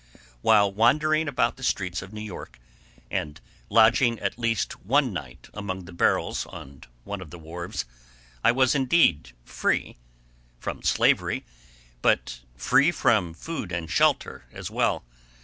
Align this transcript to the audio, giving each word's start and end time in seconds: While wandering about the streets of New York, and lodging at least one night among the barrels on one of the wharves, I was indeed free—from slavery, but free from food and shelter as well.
While 0.41 0.73
wandering 0.73 1.27
about 1.27 1.57
the 1.57 1.63
streets 1.63 2.01
of 2.01 2.11
New 2.11 2.21
York, 2.23 2.59
and 3.11 3.39
lodging 3.69 4.17
at 4.19 4.39
least 4.39 4.83
one 4.83 5.13
night 5.13 5.47
among 5.53 5.85
the 5.85 5.93
barrels 5.93 6.47
on 6.47 6.81
one 7.03 7.21
of 7.21 7.29
the 7.29 7.37
wharves, 7.37 7.85
I 8.43 8.51
was 8.51 8.73
indeed 8.73 9.33
free—from 9.45 10.81
slavery, 10.81 11.45
but 12.01 12.39
free 12.57 12.89
from 12.89 13.35
food 13.35 13.71
and 13.71 13.91
shelter 13.91 14.45
as 14.51 14.71
well. 14.71 15.05